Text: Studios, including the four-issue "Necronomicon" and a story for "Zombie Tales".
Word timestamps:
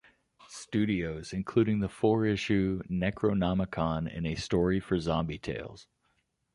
Studios, 0.47 1.31
including 1.31 1.79
the 1.79 1.87
four-issue 1.87 2.81
"Necronomicon" 2.89 4.09
and 4.11 4.25
a 4.25 4.33
story 4.33 4.79
for 4.79 4.99
"Zombie 4.99 5.37
Tales". 5.37 5.85